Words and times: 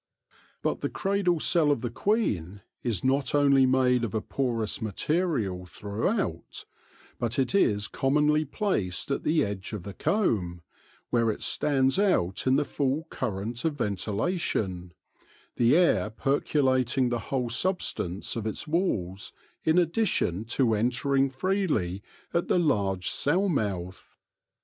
But 0.63 0.81
the 0.81 0.89
cradle 0.89 1.39
cell 1.39 1.69
of 1.71 1.81
the 1.81 1.91
queen 1.91 2.61
is 2.81 3.03
not 3.03 3.35
only 3.35 3.67
made 3.67 4.03
of 4.03 4.15
a 4.15 4.21
porous 4.21 4.81
material 4.81 5.67
throughout, 5.67 6.65
but 7.19 7.37
it 7.37 7.53
is 7.53 7.87
com 7.87 8.15
monly 8.15 8.43
placed 8.49 9.11
at 9.11 9.21
the 9.21 9.45
edge 9.45 9.73
of 9.73 9.83
the 9.83 9.93
comb, 9.93 10.63
where 11.11 11.29
it 11.29 11.43
stands 11.43 11.99
out 11.99 12.47
in 12.47 12.55
the 12.55 12.65
full 12.65 13.03
current 13.11 13.63
of 13.63 13.75
ventilation, 13.75 14.91
the 15.57 15.77
air 15.77 16.09
percolating 16.09 17.09
the 17.09 17.19
whole 17.29 17.51
substance 17.51 18.35
of 18.35 18.47
its 18.47 18.67
walls 18.67 19.33
in 19.63 19.75
addi 19.75 20.07
tion 20.07 20.45
to 20.45 20.73
entering 20.73 21.29
freely 21.29 22.01
at 22.33 22.47
the 22.47 22.57
large 22.57 23.07
cell 23.07 23.47
mouth. 23.47 24.17